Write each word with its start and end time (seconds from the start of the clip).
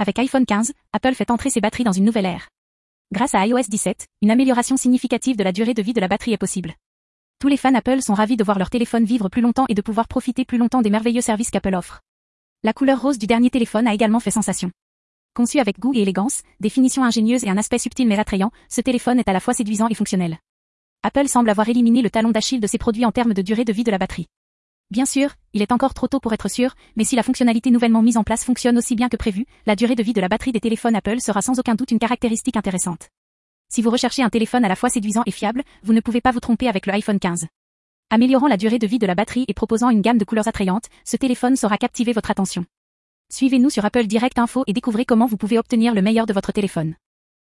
Avec 0.00 0.16
iPhone 0.20 0.46
15, 0.46 0.72
Apple 0.92 1.14
fait 1.16 1.32
entrer 1.32 1.50
ses 1.50 1.60
batteries 1.60 1.82
dans 1.82 1.90
une 1.90 2.04
nouvelle 2.04 2.26
ère. 2.26 2.50
Grâce 3.12 3.34
à 3.34 3.44
iOS 3.44 3.62
17, 3.68 4.06
une 4.22 4.30
amélioration 4.30 4.76
significative 4.76 5.36
de 5.36 5.42
la 5.42 5.50
durée 5.50 5.74
de 5.74 5.82
vie 5.82 5.92
de 5.92 6.00
la 6.00 6.06
batterie 6.06 6.32
est 6.32 6.38
possible. 6.38 6.74
Tous 7.40 7.48
les 7.48 7.56
fans 7.56 7.74
Apple 7.74 8.00
sont 8.00 8.14
ravis 8.14 8.36
de 8.36 8.44
voir 8.44 8.60
leur 8.60 8.70
téléphone 8.70 9.04
vivre 9.04 9.28
plus 9.28 9.42
longtemps 9.42 9.66
et 9.68 9.74
de 9.74 9.82
pouvoir 9.82 10.06
profiter 10.06 10.44
plus 10.44 10.56
longtemps 10.56 10.82
des 10.82 10.90
merveilleux 10.90 11.20
services 11.20 11.50
qu'Apple 11.50 11.74
offre. 11.74 12.00
La 12.62 12.72
couleur 12.72 13.02
rose 13.02 13.18
du 13.18 13.26
dernier 13.26 13.50
téléphone 13.50 13.88
a 13.88 13.94
également 13.94 14.20
fait 14.20 14.30
sensation. 14.30 14.70
Conçu 15.34 15.58
avec 15.58 15.80
goût 15.80 15.92
et 15.94 16.02
élégance, 16.02 16.42
des 16.60 16.70
finitions 16.70 17.02
ingénieuses 17.02 17.42
et 17.42 17.50
un 17.50 17.58
aspect 17.58 17.78
subtil 17.78 18.06
mais 18.06 18.20
attrayant, 18.20 18.52
ce 18.68 18.80
téléphone 18.80 19.18
est 19.18 19.28
à 19.28 19.32
la 19.32 19.40
fois 19.40 19.54
séduisant 19.54 19.88
et 19.88 19.94
fonctionnel. 19.94 20.38
Apple 21.02 21.26
semble 21.26 21.50
avoir 21.50 21.68
éliminé 21.68 22.02
le 22.02 22.10
talon 22.10 22.30
d'Achille 22.30 22.60
de 22.60 22.68
ses 22.68 22.78
produits 22.78 23.04
en 23.04 23.10
termes 23.10 23.34
de 23.34 23.42
durée 23.42 23.64
de 23.64 23.72
vie 23.72 23.84
de 23.84 23.90
la 23.90 23.98
batterie. 23.98 24.28
Bien 24.90 25.04
sûr, 25.04 25.34
il 25.52 25.60
est 25.60 25.72
encore 25.72 25.92
trop 25.92 26.08
tôt 26.08 26.18
pour 26.18 26.32
être 26.32 26.48
sûr, 26.48 26.74
mais 26.96 27.04
si 27.04 27.14
la 27.14 27.22
fonctionnalité 27.22 27.70
nouvellement 27.70 28.00
mise 28.00 28.16
en 28.16 28.24
place 28.24 28.42
fonctionne 28.42 28.78
aussi 28.78 28.94
bien 28.94 29.10
que 29.10 29.18
prévu, 29.18 29.44
la 29.66 29.76
durée 29.76 29.94
de 29.94 30.02
vie 30.02 30.14
de 30.14 30.20
la 30.20 30.28
batterie 30.28 30.52
des 30.52 30.60
téléphones 30.60 30.96
Apple 30.96 31.20
sera 31.20 31.42
sans 31.42 31.58
aucun 31.58 31.74
doute 31.74 31.90
une 31.90 31.98
caractéristique 31.98 32.56
intéressante. 32.56 33.08
Si 33.70 33.82
vous 33.82 33.90
recherchez 33.90 34.22
un 34.22 34.30
téléphone 34.30 34.64
à 34.64 34.68
la 34.68 34.76
fois 34.76 34.88
séduisant 34.88 35.24
et 35.26 35.30
fiable, 35.30 35.62
vous 35.82 35.92
ne 35.92 36.00
pouvez 36.00 36.22
pas 36.22 36.32
vous 36.32 36.40
tromper 36.40 36.68
avec 36.68 36.86
le 36.86 36.94
iPhone 36.94 37.18
15. 37.18 37.48
Améliorant 38.08 38.48
la 38.48 38.56
durée 38.56 38.78
de 38.78 38.86
vie 38.86 38.98
de 38.98 39.06
la 39.06 39.14
batterie 39.14 39.44
et 39.46 39.52
proposant 39.52 39.90
une 39.90 40.00
gamme 40.00 40.16
de 40.16 40.24
couleurs 40.24 40.48
attrayantes, 40.48 40.88
ce 41.04 41.18
téléphone 41.18 41.56
saura 41.56 41.76
captiver 41.76 42.14
votre 42.14 42.30
attention. 42.30 42.64
Suivez-nous 43.30 43.68
sur 43.68 43.84
Apple 43.84 44.06
Direct 44.06 44.38
Info 44.38 44.64
et 44.66 44.72
découvrez 44.72 45.04
comment 45.04 45.26
vous 45.26 45.36
pouvez 45.36 45.58
obtenir 45.58 45.94
le 45.94 46.00
meilleur 46.00 46.24
de 46.24 46.32
votre 46.32 46.52
téléphone. 46.52 46.94